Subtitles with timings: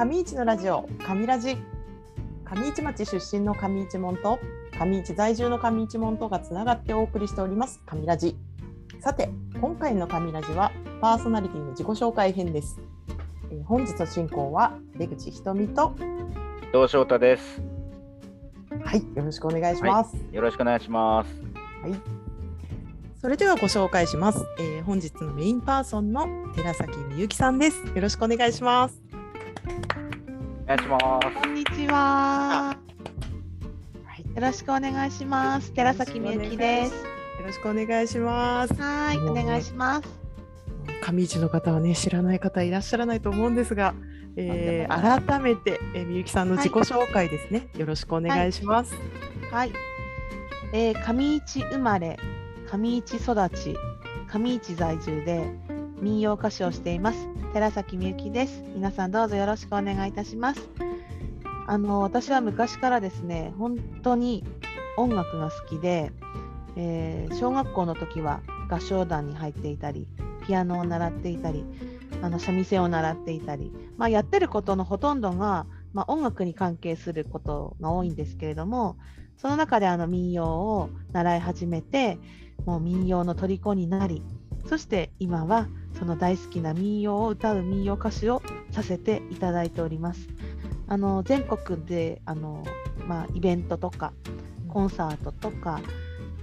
[0.00, 1.58] 上市のラジオ上ラジ
[2.46, 4.38] 上市町出身の上市門と
[4.72, 8.34] 上市在住の上市門とがつながってお送りしております上ラジ
[9.00, 9.28] さて
[9.60, 12.80] 今回の上ラジはパーソナリティの自己紹介編です、
[13.50, 15.94] えー本日の進行は出口ひとみと
[16.62, 17.60] 伊藤翔太です。
[18.82, 21.30] はいよろしくお願いします、よろしくお願いします。
[21.82, 21.94] はい。
[23.20, 24.46] それではご紹介します。
[24.58, 27.86] えー本日のメインパーソンの寺崎みゆきさんです。
[27.86, 29.10] よろしくお願いします。
[30.70, 31.42] お願いします。
[31.42, 32.68] こんにちは。
[32.68, 32.76] は
[34.16, 34.36] い。
[34.36, 35.72] よろしくお願いします。
[35.72, 36.94] 寺崎みゆきです。
[36.94, 37.00] よ
[37.44, 38.74] ろしくお願いします。
[38.74, 40.08] はい、お願いします。
[41.02, 43.94] 上市の方はね知らない方いらっしゃらないと思うんですが、
[44.36, 47.66] えー改めて、えーみゆきさんの自己紹介ですね。
[47.76, 48.94] よろしくお願いします。
[49.50, 49.72] はい。
[50.72, 52.16] えー、上市生まれ、
[52.70, 53.74] 上市育ち、
[54.28, 55.50] 上市在住で
[56.00, 57.39] 民謡歌手をしています。
[57.52, 58.62] 寺崎みゆきです。
[58.76, 60.68] 皆さんどうぞよろしくお願いいたします。
[61.66, 64.44] あの私は昔からですね、本当に
[64.96, 66.12] 音楽が好きで、
[66.76, 70.06] えー小学校の時は合唱団に入っていたり、
[70.46, 71.64] ピアノを習っていたり、
[72.22, 78.96] あの三味線を習っていたり、まあ、やってることのほとんどが、まあ、音楽に関係することが多いんですけれども、
[79.36, 82.16] その中であの民謡を習い始めて、
[82.64, 84.22] もう民謡の虜になり、
[84.68, 85.66] そして今は
[85.98, 90.28] その大好きな民謡を歌う民謡歌手をさせていただいております。
[90.88, 92.64] あの全国であの、
[93.06, 94.12] まあ、イベントとか
[94.68, 95.80] コンサートとか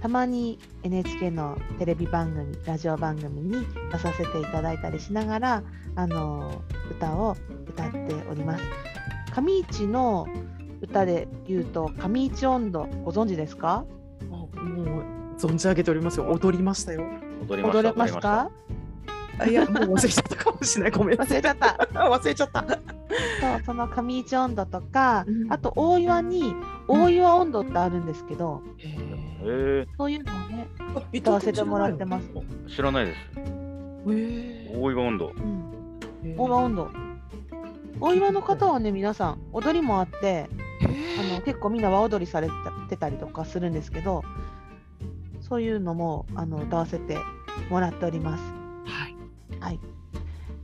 [0.00, 5.62] たまに NHK のテレビ番組ラジオ番組に出させていただいたりしながら
[5.96, 7.36] あの歌を
[7.68, 8.64] 歌っております。
[9.34, 10.26] 上市の
[10.80, 13.84] 歌で言うと上市音頭ご存知ですか？
[14.30, 14.56] あもう
[15.36, 16.30] 存じ上げておりますよ。
[16.30, 17.02] 踊りましたよ。
[17.46, 17.78] 踊りました。
[17.78, 18.40] 踊れますか？
[18.40, 18.50] あ
[19.46, 20.90] いやもう忘れちゃったかもしれない。
[20.90, 21.40] ごめんなさい。
[21.40, 21.88] 忘れちゃった。
[22.00, 22.60] 忘れちゃった。
[22.60, 26.54] そうその上市音頭とか、うんあと大岩に
[26.86, 28.96] 大岩音頭ってあるんですけど、へ
[29.44, 30.68] えそういうのをね
[31.12, 32.30] え歌わせてもらってます。
[32.68, 33.18] 知らないです。
[34.10, 35.28] へ大岩温度。
[35.28, 37.08] うん、え大岩音頭。
[38.00, 40.48] 大岩の方はね皆さん踊りもあって
[41.18, 42.48] あの結構みんな和踊りされ
[42.88, 44.22] てたりとかするんですけど
[45.40, 47.18] そういうのもあの歌わせて
[47.70, 48.57] もらっております。
[49.60, 49.80] はい。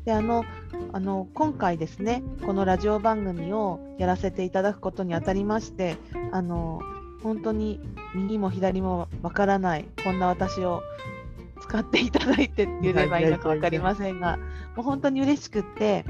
[0.04, 0.44] であの
[0.92, 5.96] あの今回ですねこのラジオ番組をやらせていただくことにあたりまして
[6.30, 6.80] あの
[7.22, 7.80] 本当に
[8.14, 10.82] 右も左もわからないこんな私を
[11.62, 14.36] 使っていただいてって言えばいいのか分かりませんが
[14.76, 16.04] もう本当に嬉しくって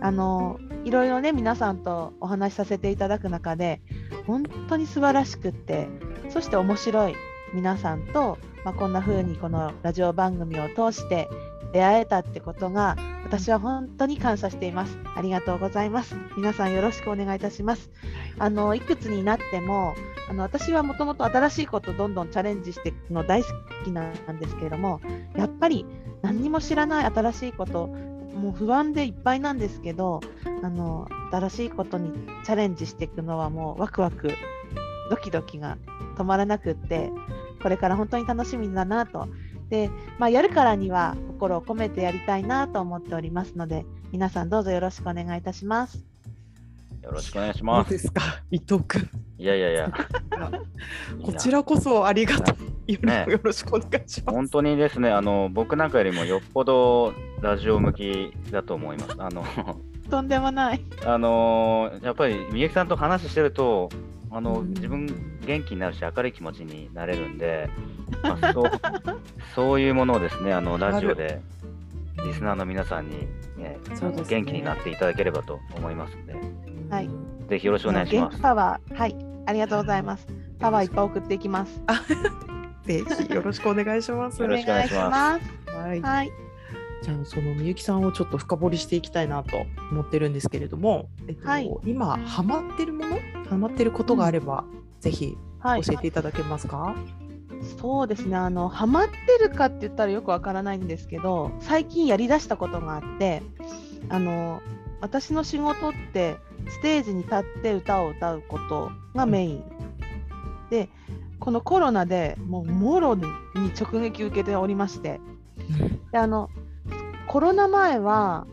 [0.00, 3.82] あのいろいろね皆さんとお話しさせていただく中で
[4.26, 5.88] 本当に素晴らしくって
[6.30, 7.14] そして面白い
[7.52, 11.28] 皆さんと、まあ、こんな風にこのラジオ番組を通して
[11.72, 14.98] 出会えたってことが私は本当に感謝しています。
[15.14, 16.16] ありがとうございます。
[16.36, 17.90] 皆さんよろしくお願いいたします。
[18.38, 19.94] あのいくつになっても
[20.30, 23.48] あの私はもともと新しいことをどんどんチャレンジしていくの大好
[23.84, 25.00] きなんですけれども
[25.36, 25.86] やっぱり
[26.22, 30.20] 何にも知らない新しいこともう不安でいっぱいなんですけど
[30.62, 32.12] あの新しいことに
[32.44, 34.30] チャレンジしていくのはもうワクワク
[35.10, 35.78] ドキドキが
[36.16, 37.10] 止まらなくって
[37.62, 39.28] これから本当に楽しみだなと
[39.70, 46.04] で、まあ、やるからには心を込めてやりたいなと思っておりますので皆さんどうぞよろしくお願いいたします。
[47.02, 47.90] よろしくお願いします。
[47.90, 48.20] ですか？
[48.50, 49.08] 伊藤君。
[49.38, 49.92] いやいやいや。
[51.22, 52.92] こちらこそありがとう。
[52.92, 54.34] よろねよろしくお願いします。
[54.36, 59.14] 本当にですね、あの僕なんかよりもよっぽどラジオ向きだと思います。
[59.18, 59.44] あの
[60.10, 60.80] とんでもない。
[61.06, 63.88] あのやっぱりみゆきさんと話してると、
[64.30, 65.06] あのうん自分
[65.44, 67.70] 元気になるし明るい気持ちになれるんで、
[68.22, 68.70] まあ、そう
[69.54, 71.40] そういうものをですね、あのラジオで
[72.24, 73.78] リスナーの皆さんに、ねね
[74.28, 76.34] 元気になっていただければと思いますので、
[76.90, 77.10] はい
[77.48, 78.42] ぜひよろしくお願いします元気。
[78.42, 80.26] パワー、はい、ありがとうございます。
[80.58, 81.80] パワーいっぱい送っていきます。
[82.84, 84.40] ぜひよろしくお願いします。
[84.42, 85.76] よろしくお願いしますす。
[85.76, 86.00] はい。
[86.00, 86.32] はい、
[87.02, 89.56] じゃあそのみゆきさんをちょっと深掘りしていきたいなと
[89.92, 91.70] 思ってるんですけれども、えっとはい。
[91.84, 93.18] 今ハマってるもの、
[93.48, 94.64] ハマってることがあれば、
[95.00, 96.96] ぜひはい、教えていただけますか？
[97.80, 98.36] そうですね。
[98.36, 103.42] あのハマってるかって言ったらよくわからないんですけど、最近やりだしたことがあって、
[104.08, 104.60] あの
[105.00, 106.36] 私の仕事って
[106.68, 109.64] ステージに立って歌を歌うことがメイン、
[110.70, 110.88] で、
[111.40, 113.22] このコロナでもうもろに
[113.80, 115.20] 直撃受けておりまして、
[116.12, 116.50] であの
[117.28, 118.46] コロナ前は、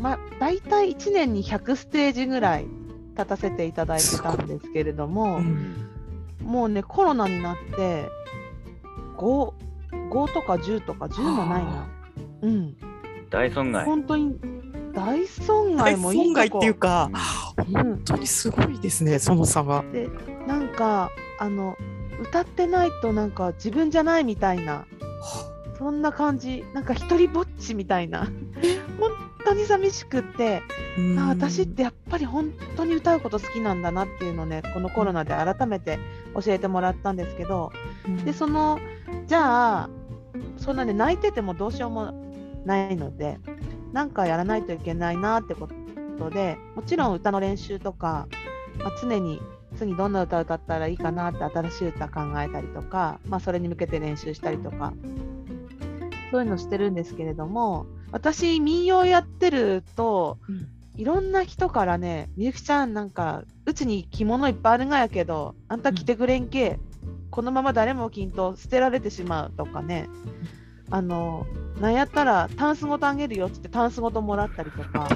[0.00, 2.66] ま、大体1年に100ステージぐらい
[3.12, 5.90] 立たせていただいてたんですけれども、うん
[6.44, 8.06] もうねコロナになって
[9.16, 9.52] 5
[10.10, 11.86] 5とか10とか10もないなあ。
[12.42, 12.76] うん、
[13.30, 13.84] 大損害。
[13.86, 14.38] 本当に
[14.92, 17.10] 大損大害もいいとこ損害っていうか、
[17.56, 19.84] うん本当にすごいですね、その差が。
[19.90, 20.10] で
[20.46, 21.76] なんかあの
[22.20, 24.84] 歌ってないとなんか自分じゃないみたいな
[25.78, 26.64] そんな感じ。
[26.72, 28.28] なんか一人ぼっちみたいな。
[28.98, 29.10] 本
[29.44, 30.62] 当に寂しくって。
[31.18, 35.98] あ私ってやっぱり本当に歌うこと好きなんだなっていうのをねこのコロナで改めて
[36.34, 37.72] 教えてもらったんですけど。
[38.24, 38.78] でその
[39.26, 39.90] じゃあ
[40.56, 42.12] そんなね泣いててもどうしようも
[42.64, 43.38] ないので
[43.92, 45.68] なんかやらないといけないなってこ
[46.18, 48.26] とでもちろん歌の練習とか、
[48.78, 49.40] まあ、常に
[49.76, 54.92] 次どんな歌を歌ったらいいかなって新しい歌考えたりとか、まあ、それに向けて練習したりとか
[56.34, 60.66] そういうのしてるんですけれども私民謡やってるとうん
[60.96, 66.78] いろんな人からね「みゆきちゃんなんかうちに着物いっぱいあるがやけどあんた着てくれんけ、
[67.30, 70.08] このまま誰も着んと捨てられてしまう」とかね
[70.90, 71.46] あの
[71.80, 75.08] なんやったらタンスごとあげるよっつってタンスごともらったりとか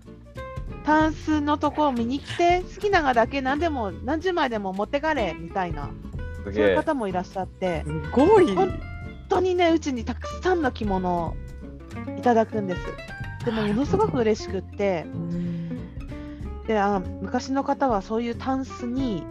[0.84, 5.90] タンスのとこを見に来て好きながだけ何でも何十枚でも持ってかれみたいな
[6.44, 6.76] そういう。
[6.76, 8.54] 方もいらっしゃってすごい。
[8.54, 8.78] 本
[9.36, 11.36] 当にねうちにたくさんの着物を
[12.18, 12.80] いただくんです。
[13.44, 15.06] でもものすごく嬉しくって
[16.66, 19.22] であ昔の方はそういうタンスに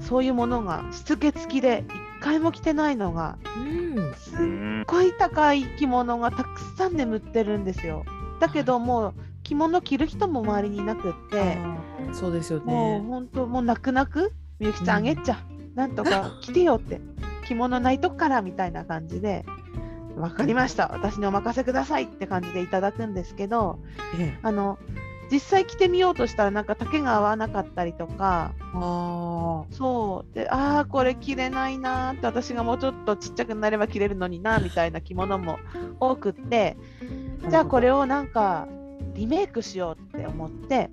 [0.00, 1.84] そういうものがしつけ付きで
[2.18, 4.84] 一回も着てないのがうんすっうん。
[4.86, 8.04] ごい高い着物がたくさん眠ってるんですよ。
[8.40, 11.58] だけどもう着物着る人も周りにいなくって
[12.12, 13.08] そうですよもうね。
[13.08, 15.38] 本当もう泣く泣くみゆきちゃんあげっちゃ、
[15.74, 17.00] なんとか着てよって
[17.50, 19.44] 着物ないとこからみたいな感じで
[20.16, 20.88] 分かりました。
[20.92, 23.80] 私にお任せくださいって感じでいただくんですけど
[24.18, 24.38] ええ。
[24.42, 24.78] あの
[25.32, 30.34] 実際着てみようとしたらなんか丈が合わなかったりとかあそう。
[30.34, 35.58] でああこれ着れないなーって私がもうちょっとちっちゃくなれば着れるのになみたいな着物も
[35.98, 36.76] 多くって
[37.48, 38.68] じゃあこれをなんか
[39.14, 40.88] リメイクしようって思って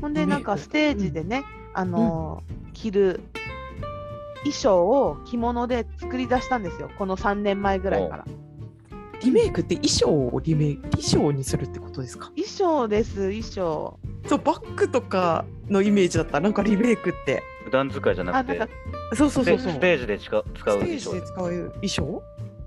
[0.00, 1.44] ほんでなんかステージでね、
[1.74, 3.20] あのー着る
[4.50, 6.90] 衣装を着物で作り出したんですよ。
[6.98, 8.24] この3年前ぐらいから。
[8.24, 8.30] ー
[9.22, 12.26] リメイクって衣装をリメイク衣装にするってことですか？
[12.36, 13.98] 衣装です衣装。
[14.26, 16.38] そうバッグとかのイメージだった？
[16.40, 17.42] なんかリメイクって。
[17.64, 18.52] 普段使いじゃなくて。
[18.52, 18.74] あなんか、
[19.16, 19.72] そうそうそうそう。
[19.72, 22.22] ステージで使う使うステージ衣装で使う衣装？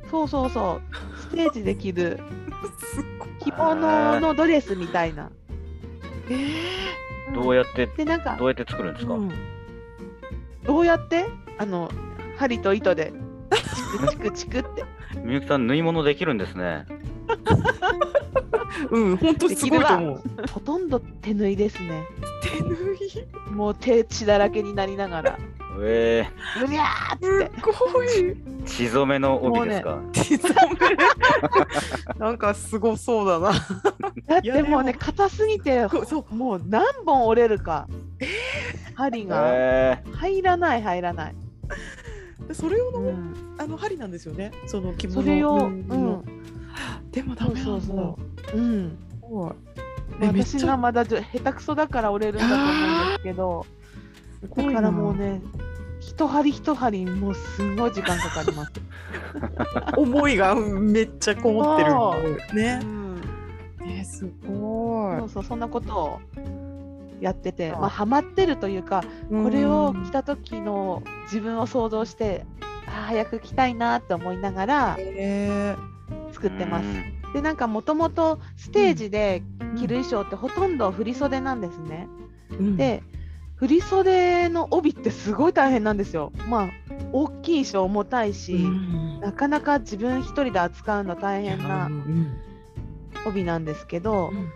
[0.10, 1.18] そうそうそう。
[1.20, 2.20] ステージで着る。
[2.94, 3.30] すっごい。
[3.40, 5.30] 着物のドレスみたいな。
[6.30, 6.36] え
[7.30, 9.32] うんどうやってでなんかどうやって作るんですか、うん。
[10.64, 11.28] どうやって？
[11.60, 11.92] あの
[12.38, 13.12] 針と糸で
[13.52, 14.84] チクチクチクって
[15.24, 16.86] みゆきさん縫い物できるんですね。
[18.92, 20.22] うん、本当すごいと思う。
[20.54, 22.04] ほとんど手縫いですね
[22.42, 22.76] 手縫
[23.52, 23.54] い？
[23.54, 25.38] もう手血だらけになりながら
[25.82, 26.28] え
[26.64, 28.08] うにゃーっつってすごい。
[28.08, 30.00] ー、血染めの帯ですか？
[30.14, 32.16] 手染め。
[32.18, 33.52] なんかすごそうだな。
[34.28, 36.36] だってもうね硬すぎてこそう。
[36.36, 37.88] もう何本折れるか
[38.96, 41.38] 針がえ入らない入らない、で
[42.54, 44.52] それ用の、うん、あの針なんですよね。
[44.66, 45.22] その着物。
[45.22, 45.72] それを、ううん。
[45.72, 46.24] ん、
[47.12, 47.60] でもダメ。
[47.62, 48.18] そうそ
[48.54, 48.62] う、う。
[48.62, 48.98] ん、
[50.22, 53.66] 私がまだ下手くそだから折れるんだと思うんですけど
[54.56, 55.42] だからもうね
[56.00, 58.72] 一針一針もうすごい時間かかります、
[59.98, 62.80] 思いがめっちゃこもってるね。
[62.82, 62.86] う。
[62.86, 63.22] ん、
[63.86, 65.20] ねすごい。
[65.20, 65.30] そう。
[65.30, 66.20] そうそんなことを
[67.22, 72.46] やってて、あまあ、ハマってるというかうんこれを着た時の自分を想像して
[72.88, 75.76] あー早く着たいなって思いながらえ
[76.32, 76.86] 作ってます。
[76.86, 77.34] うん。
[77.34, 79.44] でなんかもともとステージで
[79.78, 82.08] 着る衣装ってほとんど振り袖なんですね。
[82.52, 83.04] ー、で
[83.56, 86.32] 振り袖の帯ってすごい大変なんですよ。
[86.48, 86.68] まあ
[87.12, 89.20] 大きい衣装重たいし、うん。
[89.20, 92.38] なかなか自分一人で扱うの大変うなん。
[93.26, 94.50] 帯なんですけど、うん。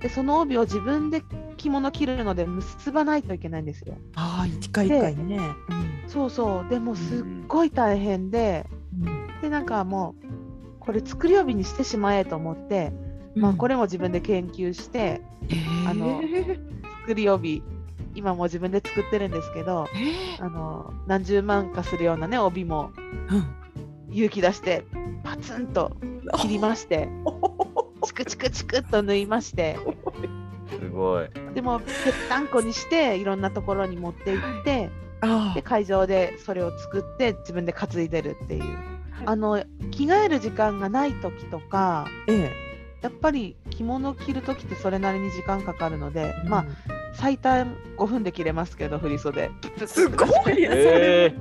[0.00, 1.22] でその帯を自分で
[1.58, 3.98] 着物着るので結ばないといけないんですよ。
[4.14, 5.38] ああ一回一回ね。
[6.06, 8.64] そうそうでもすっごい大変で、
[9.02, 10.26] うんでなんかもう
[10.80, 12.92] これ作り帯にしてしまえと思って、
[13.34, 15.20] まあこれも自分で研究して
[15.86, 16.20] あの
[17.02, 17.62] 作り帯
[18.14, 19.86] 今も自分で作ってるんですけど
[20.40, 22.90] あの何十万かするようなね帯も
[24.10, 24.84] 勇気出して
[25.22, 25.96] パツンと
[26.38, 27.08] 切りまして
[28.04, 29.78] チクチクチクっと縫いまして
[30.98, 31.28] ごい。
[31.54, 31.88] でもぺっ
[32.28, 34.90] たんこにしていろんなところに持って行って
[35.20, 38.64] あで会場でそれを作って自分で担いでるっていう。
[39.26, 42.52] あの着替える時間がない時とかえ
[43.02, 46.66] やっぱり着物着る時ってそれなりに時間かかるので、えまあ
[47.14, 49.50] 最短5分で着れますけど振り袖。
[49.86, 51.34] すごいえ。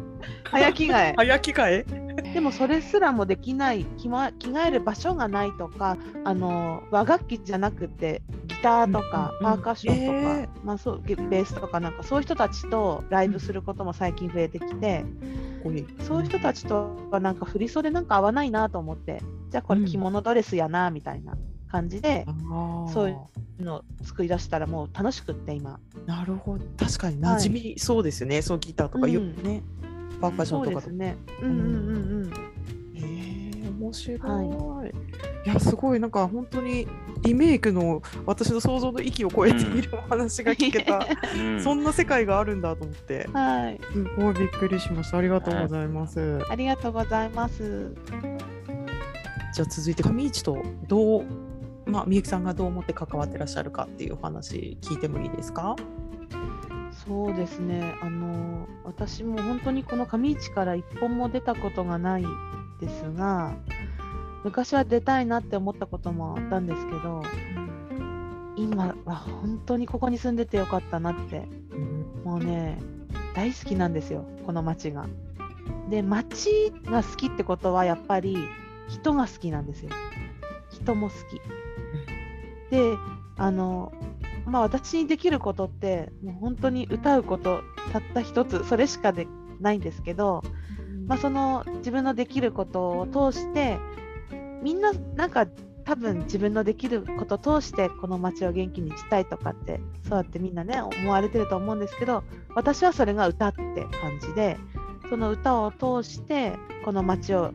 [0.49, 1.13] 早着替え。
[1.15, 2.33] 早着替え？
[2.33, 8.21] でもそれすらもできない着,、ま、着替える場所がないとかあの和楽器じゃなくて
[8.57, 9.57] ギターとかうんうんうん。
[9.57, 21.37] パーカッションとか、えまあ、そうベースとかなんかそういう人たちとライブすることも最近増えてきて、かっこいいそういう人たちとはなんか振り袖なんか合わないなと思ってじゃあこれ着物ドレスやなみたいな
[21.69, 22.25] 感じで
[22.93, 23.13] そうい
[23.59, 25.79] うのを作り出したらもう楽しくって今。
[26.05, 26.65] なるほど。
[26.77, 29.43] 確かに馴染みそうですよね、そうギターとかようん。
[29.43, 29.61] ね、
[30.21, 30.81] パーカッションとかと。
[30.81, 31.17] そうですね。
[31.41, 31.49] うん。
[31.49, 32.31] うんうんうん。
[32.95, 34.85] へえ面白い、、は
[35.45, 35.99] いやすごい。
[35.99, 36.87] なんか本当に
[37.21, 40.99] リメイクの私の想像の域を超えているお話が聞けた、
[41.35, 43.79] うんそんな世界があるんだと思ってはい。
[43.93, 47.93] すごいびっくりしましたありがとうございます、ありがとうございます。
[49.53, 51.25] じゃあ続いて上市とどう
[51.85, 55.75] まあみゆきさんがどう思って関わってらっしゃるかっていうお話聞いてもいいですか？
[57.07, 57.95] そうですね。
[58.01, 62.25] あの私も本当にこの上市から一本も出たことがない
[62.81, 63.55] ですが、
[64.43, 67.23] 昔は出たいなって思ったこともあったんですけど、
[68.55, 71.47] 今は本当にここに住んでてよかったなって
[72.27, 72.77] もうね、
[73.35, 75.07] 大好きなんですよ、この町が。
[75.89, 78.37] で、町が好きってことは、やっぱり
[78.89, 79.91] 人が好きなんですよ。
[80.69, 81.39] 人も好き。
[82.69, 82.97] で、
[83.37, 83.93] あの、
[84.45, 87.61] まあ私にできることって、もう本当に歌うこと、
[87.93, 89.25] たった一つ、それしかで
[89.61, 90.43] ないんですけど、
[91.05, 93.77] まあその自分のできることを通して、
[94.61, 95.47] みんななんか
[95.85, 102.23] 多分自分のできることを通してこの街を元気にしたいとかってそうやってみんなね思われてると思うんですけど
[102.55, 103.63] 私はそれが歌って
[104.01, 104.57] 感じで
[105.09, 107.53] その歌を通してこの街を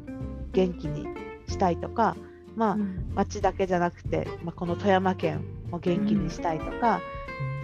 [0.53, 1.07] 元気に
[1.47, 2.17] したいとか
[2.57, 2.77] まあ
[3.15, 7.01] 町だけじゃなくて、まあ、この富山県を元気にしたいとか、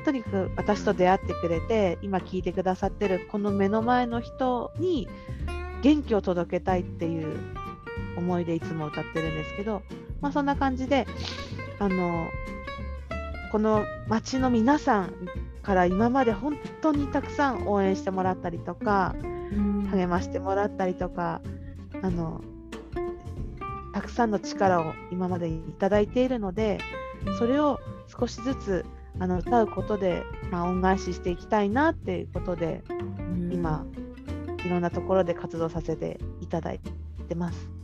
[0.05, 5.09] とにかく私と出会ってくれて今聞いてくださってるこの目の前の人に
[5.83, 7.58] 元気を届けたいっていう
[8.17, 9.83] 思いでいつも歌ってるんですけど、
[10.21, 11.07] まあ、そんな感じで
[11.79, 12.29] あの
[13.53, 15.15] この町の皆さん
[15.63, 19.15] から今まで本当にたくさん応援してもらったりとか
[19.91, 21.41] 励ましてもらったりとか
[22.03, 22.43] あの
[23.93, 26.79] たくさんの力を今までいただいているので
[27.39, 27.81] それを
[28.19, 28.87] 少しずつ
[29.19, 32.83] あの歌うことで、まあ、恩返ししていきたいなっていうことで
[33.51, 33.85] 今
[34.65, 36.81] いろんなところで活動させていただい
[37.29, 37.78] てます。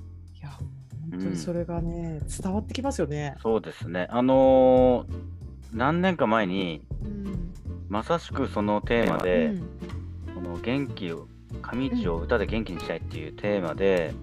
[1.16, 3.36] 本当にそれがね、伝わってきますよね。
[3.42, 4.08] そうですね。
[4.10, 5.14] あのー
[5.72, 7.50] 何年か前に、うん
[7.88, 9.68] まさしくそのテーマで、うん
[10.34, 11.26] この元気を、
[11.62, 14.14] 上市を歌で元気にしたいっていうテーマで、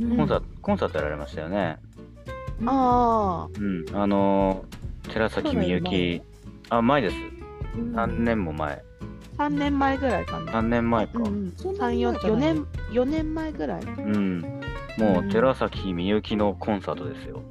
[0.00, 1.78] うんコンサート、コンサートやられましたよね。
[2.66, 3.84] あうん。
[3.96, 6.22] あのー寺崎みゆき、
[6.70, 7.16] あ、前です。
[7.76, 8.82] うん何年も前。
[9.36, 10.52] あ、3年前ぐらいかな。
[10.52, 11.12] 3年前か。
[11.16, 13.82] うんうん、そんなに3、4前じゃない年、4年前ぐらい。
[13.82, 14.60] うん。
[14.98, 17.42] もう寺崎みゆきのコンサートですよ。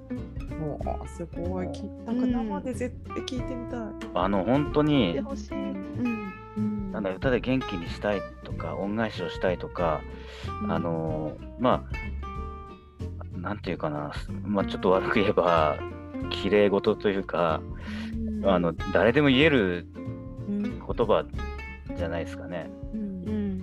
[0.59, 3.79] もうすごいきなんか生で絶対聞いてみたい。
[4.13, 5.17] あの、本当に。
[5.17, 6.33] うん。
[6.57, 10.01] うんなんだ歌で元気にしたいとか恩返しをしたいとか、
[10.69, 11.83] あのーま
[13.35, 14.13] あなんていうかな、
[14.45, 15.77] まあ、ちょっと悪く言えば
[16.29, 17.61] 綺麗事というか、
[18.45, 19.87] あの誰でも言える
[20.47, 21.25] うん言葉
[21.97, 23.61] じゃないですかねうんうん。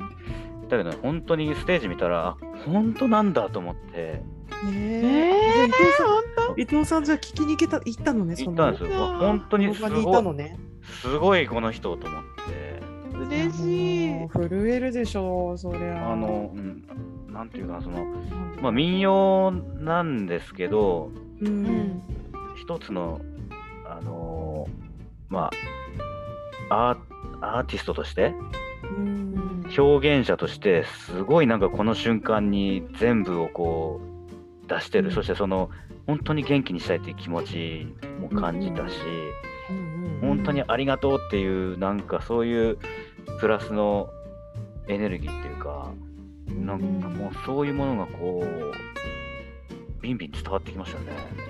[0.68, 4.22] だけど本当にステージ見たらあ本当なんだと思って
[4.66, 6.04] ねえ伊藤さ
[6.46, 8.34] 本ん伊藤さんじゃあ聞きに行けた行ったのね。
[8.36, 10.58] 行ったんですよ本当にすごいね。
[10.82, 14.28] すごいこの人と思って当嬉しい。
[14.28, 16.12] 震えるでしょうそりゃ。
[16.12, 16.84] あの、うん、
[17.32, 22.02] なんていうかなその、うん、まあ、民謡なんですけどううんん。
[22.56, 23.20] 一つの
[23.86, 24.70] あのー
[25.32, 25.50] ま
[26.70, 26.98] あアー
[27.58, 28.34] アーティストとして
[28.82, 34.00] うん表現者としてすごいなんかこの瞬間に全部をこ
[34.64, 35.14] う出してる、うん。
[35.14, 35.70] そしてその
[36.06, 37.86] 本当に元気にしたいっていう気持ち
[38.20, 38.94] も感じたし、
[39.70, 42.78] うん本当にありがとうっていうなんかそういう
[43.40, 44.10] プラスの
[44.86, 45.92] エネルギーっていうか
[46.48, 51.49] なんかもうそういうものがこうビンビン伝わってきましたね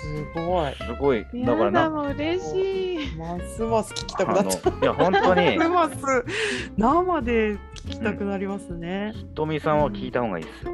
[0.00, 0.74] すごい。
[0.74, 3.16] すごいだからなもう嬉しい。
[3.16, 4.70] ますます聞きたくなった。
[4.70, 6.24] いや本当にますます
[6.76, 7.58] 生で聞
[7.90, 9.12] きたくなりますね。
[9.14, 10.72] ひとみさんは聞いた方がいいですよ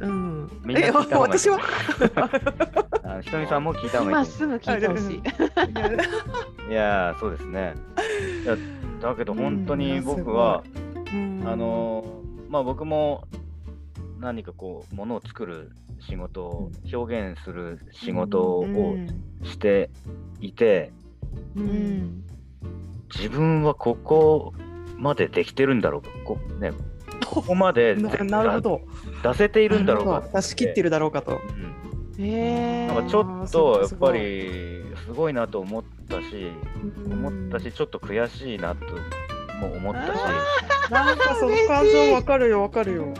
[0.00, 0.50] うん。
[0.64, 1.58] みんな聞いた方がいい私は？
[3.22, 6.70] ひとみさんも聞いた方がいい今すぐ聞いてほしい。
[6.70, 7.74] いやーそうですね
[9.00, 10.62] だけど本当に僕は、
[11.44, 12.18] あのー
[12.50, 13.24] まあ僕も
[14.18, 15.70] 何かこうものを作る
[16.00, 18.66] 仕事を表現する仕事を
[19.44, 19.90] して
[20.40, 20.92] いて、
[21.56, 21.62] うん。
[21.62, 22.24] うん。
[23.14, 24.52] 自分はここ
[24.96, 26.08] までできてるんだろうか。
[26.24, 26.72] こね
[27.26, 28.80] ここまで ななるほど。
[29.22, 30.28] 出せているんだろうか。
[30.34, 31.40] 出し切ってるだろうかと。
[32.18, 32.24] うん。
[32.24, 36.50] へえなんかちょっとやっぱりすごいなと思ったし、
[37.10, 38.86] 思ったし、ちょっと悔しいなと
[39.60, 43.14] も思ったし、なんかその感情わかるよわかるよ。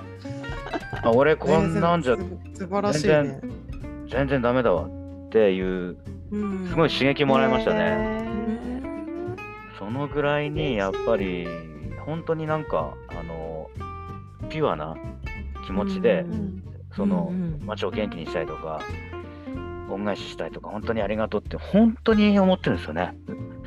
[1.02, 2.17] あ俺こんなんじゃ
[2.55, 3.40] 素晴らしいね。
[4.11, 4.85] 全然ダメだわ。
[4.85, 5.97] っていう、
[6.31, 6.69] うん。
[6.69, 7.78] すごい刺激もらいましたね。
[7.81, 8.28] へ
[9.78, 11.47] そのぐらいにやっぱり
[12.05, 13.69] 本当になんかあの
[14.49, 14.97] ピュアな
[15.67, 16.64] 気持ちで、うんうん
[16.97, 18.81] そのうん街を元気にしたいとか
[19.90, 23.14] 恩返ししたいとか本当にありがとうって本当に思ってるんですよね。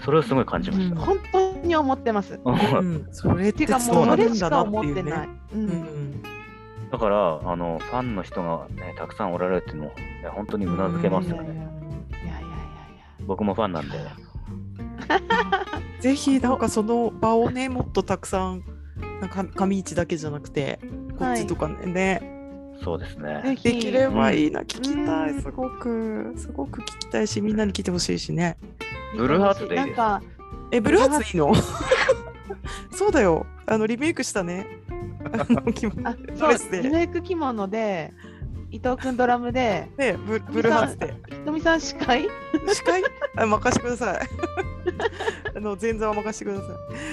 [0.03, 2.39] それをすごい感じました、本当に思ってます。
[2.43, 3.07] うん。
[3.11, 5.29] それっててかもうそれ思ってない。
[5.53, 6.23] ううんん
[6.91, 11.71] だからあのファンの人が、ね、たくさんおられるっていうのも、ね、本当にうなずけますよいやいやいやね
[12.11, 12.47] いやいやいや。
[13.25, 13.97] 僕もファンなんで。
[16.01, 18.63] ぜひなんかその場をねもっとたくさん
[19.21, 20.79] なんか上市だけじゃなくて
[21.17, 22.21] こっちとかね,、ね。
[22.83, 23.63] そうですぜねひ。
[23.63, 25.37] できればいいな、聞きたうん。
[25.37, 26.33] いすごく。
[26.35, 28.57] すごく聞きたいしみんなに聞いてほしいしね。
[29.15, 30.21] ブルーハーツでいいですなんか
[30.71, 31.37] えブルーハーツ。
[31.37, 31.53] いいの？
[32.91, 33.45] そうだよ。
[33.67, 34.65] あのリメイクしたね
[36.03, 38.13] あそうレスでリメイク着物で
[38.71, 41.13] 伊藤君ドラムでねブブルーハーツで。
[41.29, 42.27] ひとみさん司会？
[42.73, 43.03] 司会？
[43.35, 44.27] あ任せてください。
[45.57, 46.67] あの前座は任せてくださ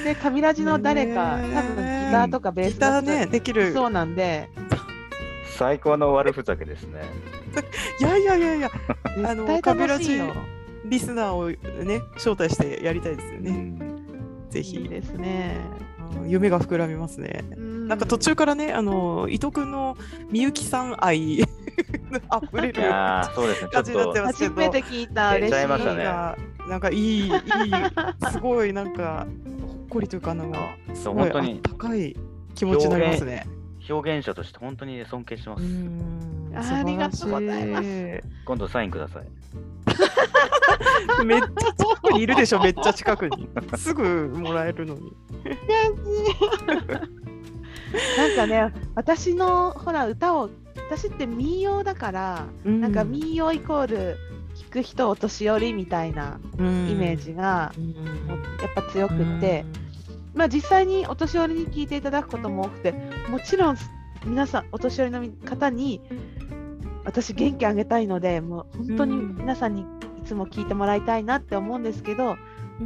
[0.05, 1.83] で上ラジの誰か多分ギ
[2.13, 3.73] ターとかベースいギターねできる。
[3.73, 4.49] そうなんで。
[5.57, 7.03] 最高の悪ふざけですね。
[8.01, 8.71] いやいやいやいや
[9.27, 10.29] あの絶対楽しいよ。
[10.29, 10.35] カ
[10.85, 11.49] リスナーを
[11.85, 14.49] ね招待してやりたいですよね、うん。
[14.49, 14.77] ぜひ。
[14.77, 15.57] いいですね。
[15.99, 17.45] あ夢が膨らみますね。
[17.51, 17.57] な
[17.89, 19.97] なんか途中からね、あの伊藤君の
[20.31, 21.43] みゆきさん愛
[22.29, 22.83] あふれいる
[23.35, 24.61] そうですねちょ感っとじになってますけ初ど。
[24.61, 27.33] めて聞いた出嬉しいなんかいい、いい、
[28.31, 29.27] すごいなんか
[29.67, 30.59] ほっこりというかなんか
[30.91, 32.15] あすごいあっそう本当にたかい
[32.55, 33.47] 気持ちになりますね。
[33.89, 38.23] 表現者として本当に尊敬してます、んあありがとうございますす。
[38.45, 39.29] 今度サインください
[41.25, 43.49] めっちゃ近くにいるでしょ、めっちゃ近くに。
[43.77, 45.13] すぐもらえるのに。
[48.17, 50.51] なんかね私のほら歌を
[50.91, 54.17] 私って民謡だから、なんか民謡イコール
[54.55, 57.73] 聞く人お年寄りみたいなイイメージが
[58.63, 59.67] やっぱ強くって、
[60.35, 62.93] まあ実際にお年寄りに聞いていただくことも多くて
[63.29, 63.77] もちろん
[64.25, 66.01] 皆さんお年寄りの方に
[67.05, 69.37] 私元気あげたいのでもう本当にうん。
[69.37, 69.85] 皆さんにい
[70.25, 72.39] つも聞いてもらいたいなって思うんですけど、うん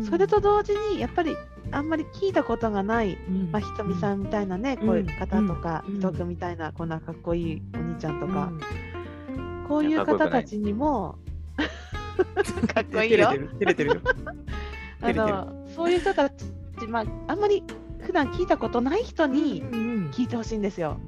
[0.08, 1.36] それと同時にやっぱり
[1.70, 3.18] あんまり聞いたことがない、
[3.50, 8.60] まあ、ひとみさんみたいなね、こういう方とか、うん伊藤君みたいなこんなかっこいいお兄ちゃんとか、うん
[9.68, 11.16] こういう方たちにも
[12.74, 13.38] かっこいいよ照れて。
[13.38, 14.00] る照れてるよ。
[15.00, 16.44] あのそういう人たち、
[16.88, 17.62] まあ、あんまり
[18.00, 20.98] 普段聞いたことない人にうん聞いてほしいんですよ。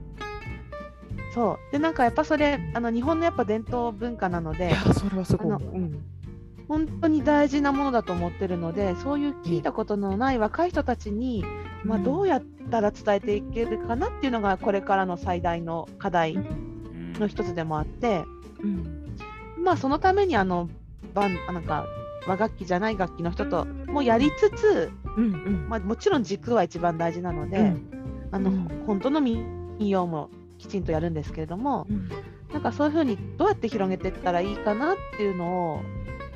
[1.35, 5.53] そうでなんかやっぱそれあの日本のやっぱ伝統文化なのでいや、それはすごい。
[5.53, 6.14] あのうん
[6.69, 11.45] 本当に大事なものだと思ってるのでそういう聞いたことのない若い人たちに、
[11.85, 17.13] まあ、どうやったら伝えていけるかなっていうのがこれからの最大の課題うん。
[17.15, 18.25] の一つでもあって、
[18.63, 19.17] うん。
[19.63, 20.69] まあそのためにあの
[21.15, 21.87] バンあなんか
[22.27, 25.67] 和楽器じゃない楽器の人ともやりつつ、うんうん。
[25.69, 28.29] まあ、もちろん軸は一番大事なので、うん。
[28.33, 28.85] あのうん。
[28.87, 32.09] 本当の民謡もきちんとやるんですけれども、うん。
[32.53, 35.81] なんかそういうふうにどうやって広げていったらいいかなっていうのを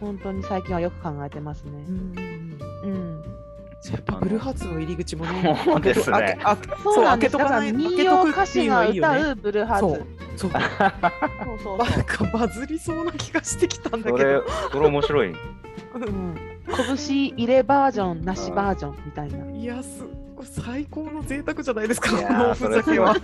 [0.00, 1.70] 本当に最近はよく考えてますね。
[1.88, 2.14] うん
[2.84, 3.22] うん、
[3.90, 6.38] やっぱブルーハーツの入り口もね、そうですね
[6.82, 7.04] そう。
[7.04, 9.80] 開けとかない民開けとく謡歌手が歌うブルーハーツ。
[9.80, 10.06] そう。
[10.36, 10.50] そう
[11.62, 12.02] そうなん。
[12.04, 14.44] かバズりそうな気がしてきたんだけど。
[14.72, 15.34] それ面白い
[15.94, 16.36] うん、
[16.96, 19.50] 拳入れバージョンなしバージョンみたいな。
[19.50, 20.04] いやす
[20.36, 22.10] ごい最高の贅沢じゃないですか。
[22.16, 23.16] このふざけは。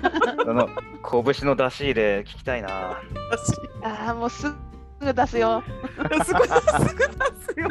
[0.46, 0.68] あの
[1.02, 2.98] 拳の出し入れ聞きたいな
[3.30, 4.46] 私ああもうす
[5.04, 5.62] ぐ出すよ。
[6.24, 7.14] すごいすぐで
[7.54, 7.68] すよ。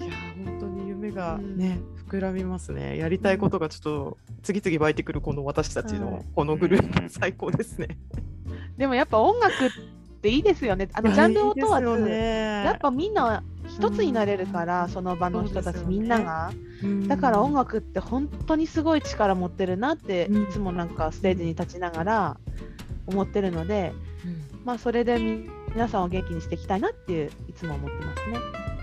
[0.00, 0.12] いや
[0.44, 2.96] 本当に夢がね、膨らみますね。
[2.98, 7.98] やりたいことがちょっと次々湧いてくるこの私たちはいのこのグルーうんプ最高ですね。
[8.76, 9.70] でもやっぱ音楽っ
[10.20, 10.88] ていいですよね。
[10.92, 16.52] あのジャンルを問わず、ねやっぱみんな一つになれるから、その場の人たち、ねみんなが。
[16.82, 22.36] うんだから音楽って本当にすごい力持ってるなって、うんいつもなんかステージに立ちながら
[23.08, 23.92] 思ってるので、
[24.64, 28.38] まあそれでみ皆さんを元気にしていきたいなっていういつも思ってますね。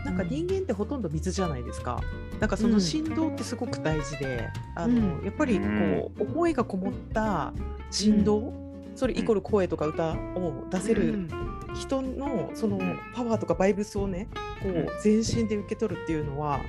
[0.06, 2.00] なんか人間ってほとんど水じゃないですか。
[2.40, 5.26] なんかその振動ってすごく大事で、あのうん。
[5.26, 7.54] やっぱりこう思いがこもった
[7.90, 8.54] 振動、
[8.96, 11.30] それイコール声とか歌を出せるうん。
[11.74, 13.00] 人のそのん。
[13.16, 14.28] パワーとかバイブスをね、
[14.62, 14.76] こうん。
[14.78, 16.60] う全身で受け取るっていうのは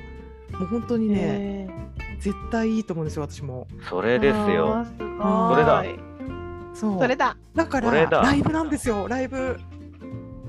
[0.53, 1.69] もう本当にね、へ
[2.21, 3.67] 絶対いいと思うんですよ私も。
[3.89, 4.87] それですよ。
[4.99, 5.85] それだ。
[6.75, 6.99] そう。
[6.99, 7.37] それだ。
[7.57, 9.09] だからライブなんですよ。
[9.09, 9.59] ライブ。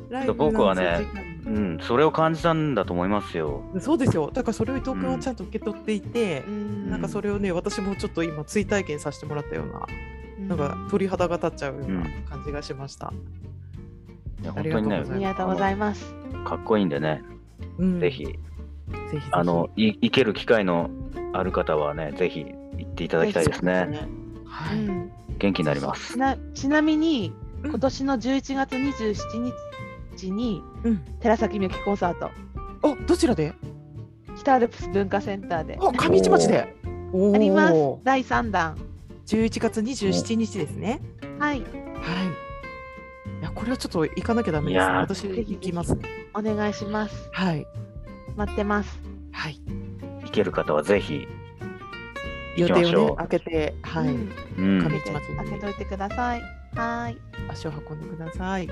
[0.10, 1.08] ライブ僕はね
[1.46, 3.64] うんそれを感じたんだと思いますよ。
[3.80, 4.30] そうですよ。
[4.32, 6.90] だからそれを伊藤君はちゃんと受け取っていて、うん。
[6.90, 13.12] なんかそれをね私もちょっと今追体験させてもらったようななんか鳥肌が立っちゃうような感じがしました、
[14.42, 16.14] いやあり本当にねがとうございありがとうございます。
[16.46, 17.24] かっこいいんでね。
[17.78, 18.00] うん。
[18.00, 18.26] ぜひ。
[18.26, 19.28] ぜひぜひ。
[19.32, 20.90] あのい行ける機会の
[21.34, 22.46] ある方はねぜひ
[22.78, 24.08] 行っていただきたいですね。
[24.46, 26.14] はい、うん元気になります。
[26.14, 27.70] ちなちなみにうん。
[27.72, 29.54] 今年の11月27
[30.18, 32.26] 日にうん、寺崎みゆきコンサート。
[32.28, 33.54] あどちらで？
[34.38, 35.78] 北アルプス文化センターで。
[35.82, 36.76] あ上市町で。
[37.12, 37.36] おー。
[37.36, 37.74] あります。
[38.04, 38.78] 第3弾。
[39.26, 41.02] 11月27日ですね。
[41.40, 41.62] はい。
[41.62, 41.70] はい。
[43.40, 44.92] いやこれはちょっと行かなきゃダメですね。
[44.92, 45.16] いやー。
[45.16, 45.98] 私行きます
[46.34, 47.30] お願いします。
[47.34, 47.66] はい。
[48.36, 49.00] 待ってます。
[49.32, 49.60] はい。
[50.24, 51.28] 行ける方はぜひ
[52.58, 56.42] 予定をね開けてはい、うんうん上開けて開けといてください
[56.76, 57.18] はい
[57.50, 58.66] 足を運んでください。
[58.66, 58.70] い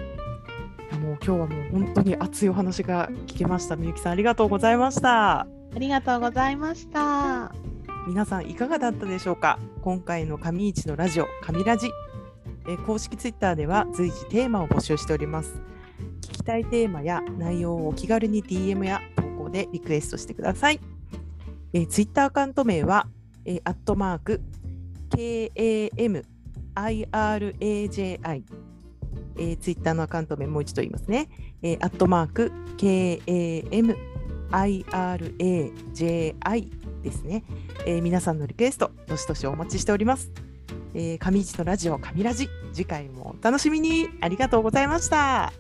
[0.91, 3.75] やもう今日はもう本当に熱いお話が聞けました。
[3.75, 5.41] みゆきさんありがとうございました。
[5.41, 7.51] ありがとうございました
[8.07, 9.59] 皆さんいかがだったでしょうか？
[9.81, 11.89] 今回の上市のラジオ上ラジ、
[12.67, 15.59] えー公式ツイッターでは随時テーマを募集しております。
[16.21, 20.79] 聞きたいテーマや内容をお気軽に DM や投稿でリクエストしてください。
[21.73, 23.07] えー、ツイッターアカウント名は、
[23.45, 24.41] えー、アットマーク
[26.75, 28.43] KAMIRAJI
[29.37, 31.27] えー、ツイッターのアカウント名もう一度言いますね。
[31.61, 33.91] えー、アットマーク KAMIRAJI
[37.01, 37.43] ですね、
[37.85, 40.31] えー皆さんのリクエスト、どしどしお待ちしております。
[40.93, 44.09] えー、上市のラジオ、上ラジ、次回もお楽しみに。
[44.21, 45.53] ありがとうございました。